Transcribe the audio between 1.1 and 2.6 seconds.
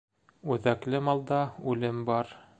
малда үлем бар.